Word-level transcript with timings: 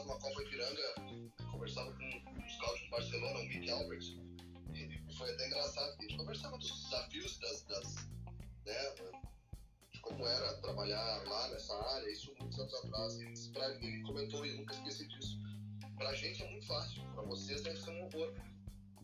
estava 0.00 0.04
numa 0.04 0.18
Copa 0.18 0.42
Ipiranga, 0.42 0.94
conversava 1.50 1.92
com 1.92 2.04
um 2.04 2.48
scout 2.48 2.84
do 2.84 2.90
Barcelona, 2.90 3.40
o 3.40 3.44
Mick 3.44 3.70
Albert. 3.70 4.04
E 4.72 5.14
foi 5.14 5.30
até 5.32 5.46
engraçado 5.46 5.96
que 5.96 6.04
a 6.04 6.08
gente 6.08 6.18
conversava 6.18 6.58
dos 6.58 6.84
desafios, 6.84 7.38
das, 7.38 7.62
das, 7.64 7.94
né, 8.64 8.94
de 9.92 10.00
como 10.00 10.26
era 10.26 10.54
trabalhar 10.60 11.22
lá 11.26 11.48
nessa 11.48 11.74
área, 11.94 12.10
isso 12.10 12.32
muitos 12.38 12.58
anos 12.58 12.74
atrás. 12.74 13.46
Pra, 13.48 13.74
ele 13.74 14.02
comentou, 14.02 14.44
e 14.46 14.56
nunca 14.56 14.74
esqueci 14.74 15.06
disso. 15.08 15.38
Pra 15.96 16.14
gente 16.14 16.42
é 16.42 16.50
muito 16.50 16.66
fácil, 16.66 17.02
pra 17.12 17.22
vocês 17.22 17.62
deve 17.62 17.78
ser 17.78 17.90
um 17.90 18.04
horror. 18.04 18.34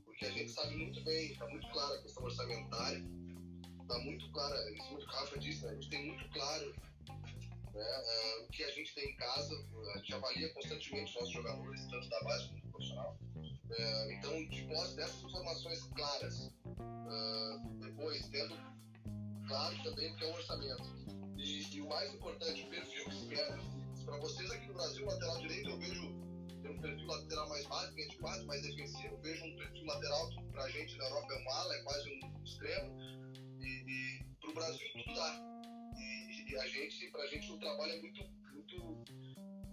Porque 0.04 0.25
a 0.25 0.31
gente 0.31 0.50
sabe 0.50 0.76
muito 0.76 1.03
bem, 1.04 1.35
tá 1.35 1.46
muito 1.49 1.68
clara 1.68 1.94
a 1.94 2.03
questão 2.03 2.25
orçamentária, 2.25 3.04
tá 3.86 3.99
muito 3.99 4.31
clara, 4.32 4.71
isso 4.71 4.82
é 4.82 4.90
muito 4.90 5.07
Rafa 5.07 5.39
disse, 5.39 5.63
né, 5.63 5.72
a 5.72 5.75
gente 5.75 5.90
tem 5.90 6.07
muito 6.07 6.26
claro 6.31 6.75
né, 7.76 7.85
é, 7.85 8.39
o 8.43 8.49
que 8.49 8.64
a 8.64 8.71
gente 8.71 8.94
tem 8.94 9.11
em 9.11 9.17
casa, 9.17 9.54
a 9.94 9.99
gente 9.99 10.14
avalia 10.14 10.49
com 10.53 10.63
os 10.95 11.14
nossos 11.14 11.31
jogadores, 11.31 11.86
tanto 11.90 12.08
da 12.08 12.21
base 12.22 12.49
como 12.49 12.61
do 12.61 12.68
profissional. 12.68 13.18
Uh, 13.36 14.11
então, 14.13 14.49
de 14.49 14.63
posse 14.63 14.96
dessas 14.96 15.22
informações 15.25 15.82
claras, 15.95 16.40
uh, 16.40 17.79
depois 17.81 18.29
tendo 18.29 18.57
claro 19.49 19.82
também 19.82 20.12
o 20.12 20.17
que 20.17 20.25
é 20.25 20.29
o 20.29 20.35
orçamento. 20.35 20.82
E, 21.36 21.76
e 21.76 21.81
o 21.81 21.89
mais 21.89 22.12
importante, 22.14 22.62
o 22.62 22.71
perfil 22.71 23.04
que 23.04 23.14
se 23.14 23.26
quer. 23.29 23.59
Para 24.04 24.18
vocês 24.18 24.50
aqui 24.50 24.68
no 24.68 24.75
Brasil, 24.75 25.04
lateral 25.04 25.39
direito, 25.39 25.71
eu 25.71 25.79
vejo 25.79 26.26
tem 26.67 26.71
um 26.71 26.81
perfil 26.81 27.07
lateral 27.07 27.48
mais 27.48 27.67
básico, 27.67 27.96
de 27.96 28.17
quatro, 28.17 28.46
mais 28.46 28.62
defensivo. 28.62 29.17
Vejo 29.18 29.45
um 29.45 29.57
perfil 29.57 29.87
lateral 29.87 30.29
que 30.31 30.43
pra 30.50 30.68
gente 30.71 30.96
na 30.96 31.04
Europa 31.04 31.32
é 31.32 31.45
um 31.45 31.50
ala, 31.50 31.75
é 31.75 31.82
quase 31.82 32.11
um 32.11 32.42
extremo. 32.42 32.98
E, 33.61 33.67
e 33.67 34.25
pro 34.41 34.55
Brasil 34.55 34.87
tudo 34.92 35.14
dá. 35.14 35.41
E, 35.97 36.50
e 36.50 36.56
a 36.56 36.67
gente, 36.67 37.11
pra 37.11 37.27
gente 37.28 37.53
o 37.53 37.59
trabalho 37.59 37.92
é 37.92 38.01
muito, 38.01 38.25
muito 38.53 39.05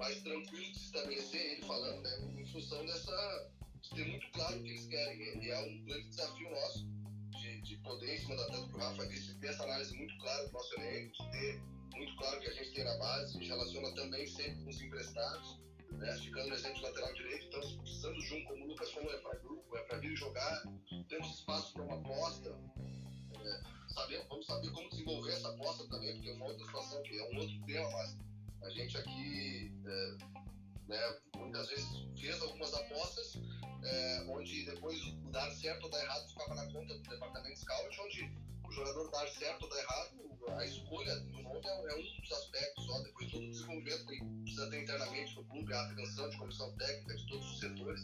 mais 0.03 0.21
tranquilo 0.21 0.71
de 0.73 0.77
estabelecer, 0.79 1.53
ele 1.53 1.65
falando, 1.65 2.01
né? 2.01 2.41
Em 2.41 2.45
função 2.47 2.85
dessa. 2.85 3.51
de 3.81 3.89
ter 3.91 4.05
muito 4.05 4.29
claro 4.31 4.59
o 4.59 4.63
que 4.63 4.69
eles 4.69 4.85
querem. 4.87 5.43
E 5.43 5.49
é 5.49 5.59
um 5.59 5.85
grande 5.85 6.09
desafio 6.09 6.49
nosso 6.51 6.85
de, 7.31 7.61
de 7.61 7.77
poder, 7.77 8.15
em 8.15 8.19
cima 8.19 8.35
da 8.35 8.45
tanto 8.47 8.69
que 8.69 8.75
o 8.75 8.79
Rafa 8.79 9.07
disse, 9.07 9.33
ter 9.35 9.47
essa 9.47 9.63
análise 9.63 9.95
muito 9.95 10.17
clara 10.17 10.45
do 10.45 10.51
nosso 10.51 10.73
elenco, 10.75 11.13
de 11.13 11.31
ter 11.31 11.61
muito 11.95 12.15
claro 12.17 12.39
que 12.41 12.47
a 12.47 12.53
gente 12.53 12.71
tem 12.73 12.83
na 12.83 12.97
base, 12.97 13.33
se 13.33 13.45
relaciona 13.45 13.95
também 13.95 14.27
sempre 14.27 14.63
com 14.63 14.69
os 14.69 14.81
emprestados, 14.81 15.59
né? 15.91 16.17
ficando 16.17 16.49
no 16.49 16.55
exemplo 16.55 16.81
lateral 16.81 17.13
direito, 17.13 17.45
então 17.47 17.77
precisando 17.77 18.19
de 18.19 18.33
um 18.33 18.43
como 18.45 18.65
o 18.65 18.67
Lucas, 18.67 18.91
como 18.91 19.09
é 19.09 19.17
para 19.17 19.39
grupo, 19.39 19.77
é 19.77 19.81
para 19.83 19.97
vir 19.99 20.15
jogar, 20.15 20.63
temos 21.07 21.33
espaço 21.33 21.73
para 21.73 21.83
uma 21.83 21.95
aposta, 21.95 22.49
é, 22.49 23.93
saber, 23.93 24.25
vamos 24.27 24.45
saber 24.45 24.71
como 24.71 24.89
desenvolver 24.89 25.31
essa 25.31 25.49
aposta 25.49 25.87
também, 25.87 26.13
porque 26.13 26.29
é 26.29 26.33
uma 26.33 26.45
outra 26.45 26.65
situação 26.65 27.01
que 27.03 27.17
é 27.17 27.29
um 27.31 27.37
outro 27.37 27.65
tema, 27.65 27.89
mas 27.91 28.17
a 28.63 28.69
gente 28.69 28.97
aqui 28.97 29.72
né, 30.87 31.17
muitas 31.37 31.67
vezes 31.69 31.87
fez 32.19 32.41
algumas 32.41 32.73
apostas 32.73 33.37
é, 33.83 34.25
onde 34.29 34.65
depois 34.65 35.01
o 35.01 35.31
dar 35.31 35.49
certo 35.51 35.83
ou 35.83 35.89
dar 35.89 36.03
errado 36.03 36.27
ficava 36.29 36.55
na 36.55 36.65
conta 36.71 36.93
do 36.93 37.03
departamento 37.03 37.59
scout, 37.59 38.01
onde 38.01 38.31
o 38.63 38.71
jogador 38.71 39.11
dar 39.11 39.27
certo 39.27 39.63
ou 39.63 39.69
dar 39.69 39.79
errado, 39.79 40.23
a 40.57 40.65
escolha 40.65 41.15
do 41.19 41.41
nome 41.41 41.61
é, 41.65 41.91
é, 41.91 41.95
um 41.95 42.21
dos 42.21 42.31
aspectos 42.31 42.85
só, 42.85 42.99
depois 43.01 43.31
todo 43.31 43.43
o 43.43 43.49
desenvolvimento 43.49 44.05
que 44.05 44.23
precisa 44.43 44.69
ter 44.69 44.83
internamente 44.83 45.35
no 45.35 45.45
clube, 45.45 45.73
a 45.73 45.81
atenção 45.83 46.29
de 46.29 46.37
comissão 46.37 46.75
técnica 46.75 47.15
de 47.15 47.27
todos 47.27 47.51
os 47.51 47.59
setores 47.59 48.01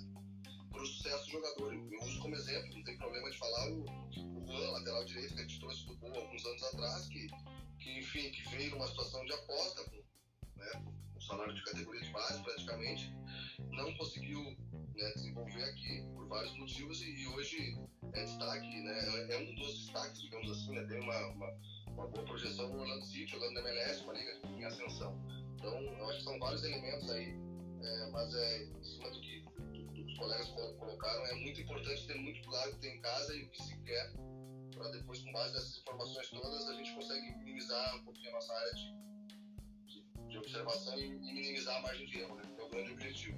para 0.71 0.81
o 0.81 0.85
sucesso 0.85 1.25
do 1.25 1.31
jogador. 1.31 1.73
Eu 1.73 2.03
uso 2.03 2.19
como 2.19 2.35
exemplo, 2.35 2.75
não 2.75 2.83
tem 2.83 2.97
problema 2.97 3.29
de 3.29 3.37
falar 3.37 3.71
o, 3.71 3.83
o 3.83 4.47
Juan, 4.47 4.71
lateral 4.71 5.05
direito, 5.05 5.33
que 5.33 5.39
a 5.39 5.43
gente 5.43 5.59
trouxe 5.59 5.85
do 5.85 5.95
Boa 5.95 6.17
alguns 6.17 6.45
anos 6.45 6.63
atrás, 6.63 7.07
que, 7.07 7.27
que 7.79 7.99
enfim, 7.99 8.31
que 8.31 8.49
veio 8.49 8.71
numa 8.71 8.87
situação 8.87 9.25
de 9.25 9.33
aposta, 9.33 9.83
né, 10.55 10.71
um 11.19 11.21
salário 11.21 11.53
de 11.53 11.61
categoria 11.63 12.01
de 12.01 12.11
base 12.11 12.41
praticamente, 12.41 13.13
não 13.71 13.93
conseguiu 13.95 14.41
né, 14.41 15.11
desenvolver 15.15 15.63
aqui 15.63 16.03
por 16.13 16.27
vários 16.27 16.57
motivos 16.57 17.01
e, 17.01 17.11
e, 17.11 17.27
hoje 17.27 17.77
é 18.13 18.23
destaque, 18.23 18.81
né, 18.81 19.27
é, 19.29 19.37
um 19.37 19.55
dos 19.55 19.85
destaques, 19.85 20.21
digamos 20.21 20.49
assim, 20.49 20.73
né, 20.73 20.83
tem 20.85 21.01
uma, 21.01 21.27
uma, 21.27 21.57
uma 21.87 22.07
boa 22.07 22.25
projeção 22.25 22.69
no 22.69 22.79
Orlando 22.79 23.05
City, 23.05 23.37
na 23.37 23.59
MLS, 23.59 24.03
uma 24.03 24.13
liga 24.13 24.31
em 24.45 24.63
ascensão. 24.63 25.21
Então, 25.55 25.77
eu 25.81 26.09
acho 26.09 26.19
que 26.19 26.23
são 26.23 26.39
vários 26.39 26.63
elementos 26.63 27.09
aí, 27.11 27.35
é, 27.83 28.09
mas 28.11 28.33
é, 28.33 28.63
em 28.63 28.83
cima 28.83 29.11
do 29.11 29.19
que 29.19 29.43
os 30.05 30.17
colegas 30.17 30.47
colocaram, 30.47 31.25
é 31.25 31.35
muito 31.35 31.59
importante 31.61 32.07
ter 32.07 32.15
muito 32.15 32.41
claro 32.47 32.71
o 32.71 32.73
que 32.75 32.79
tem 32.79 32.95
em 32.95 33.01
casa 33.01 33.35
e 33.35 33.43
o 33.43 33.49
que 33.49 33.61
se 33.61 33.77
quer, 33.81 34.13
para 34.73 34.89
depois, 34.91 35.19
com 35.19 35.33
base 35.33 35.53
nessas 35.53 35.77
informações 35.79 36.29
todas, 36.29 36.69
a 36.69 36.73
gente 36.75 36.93
consegue 36.93 37.35
minimizar 37.39 37.97
um 37.97 38.03
pouquinho 38.05 38.29
a 38.29 38.33
nossa 38.33 38.53
área 38.53 38.73
de 38.73 38.98
observação 40.49 40.97
e, 40.97 41.09
minimizar 41.09 41.77
a 41.77 41.81
margem 41.81 42.07
de 42.07 42.19
erro, 42.19 42.35
né, 42.35 42.43
é 42.57 42.63
o 42.63 42.69
grande 42.69 42.91
objetivo. 42.91 43.37